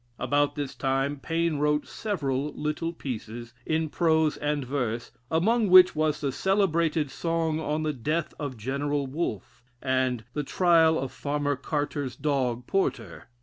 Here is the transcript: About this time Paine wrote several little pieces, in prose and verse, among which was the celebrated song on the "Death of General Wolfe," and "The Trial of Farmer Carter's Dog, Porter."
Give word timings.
About 0.17 0.55
this 0.55 0.73
time 0.73 1.19
Paine 1.19 1.57
wrote 1.57 1.85
several 1.85 2.55
little 2.55 2.91
pieces, 2.91 3.53
in 3.67 3.87
prose 3.87 4.35
and 4.37 4.65
verse, 4.65 5.11
among 5.29 5.69
which 5.69 5.95
was 5.95 6.19
the 6.21 6.31
celebrated 6.31 7.11
song 7.11 7.59
on 7.59 7.83
the 7.83 7.93
"Death 7.93 8.33
of 8.39 8.57
General 8.57 9.05
Wolfe," 9.05 9.61
and 9.79 10.23
"The 10.33 10.41
Trial 10.41 10.97
of 10.97 11.11
Farmer 11.11 11.55
Carter's 11.55 12.15
Dog, 12.15 12.65
Porter." 12.65 13.25